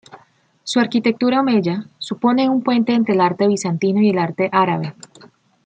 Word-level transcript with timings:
Su 0.63 0.79
arquitectura 0.79 1.41
omeya 1.41 1.85
supone 1.99 2.49
un 2.49 2.63
puente 2.63 2.91
entre 2.93 3.13
el 3.13 3.21
arte 3.21 3.47
bizantino 3.47 4.01
y 4.01 4.09
el 4.09 4.17
arte 4.17 4.49
árabe. 4.51 4.95